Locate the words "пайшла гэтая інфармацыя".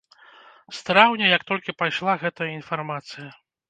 1.85-3.33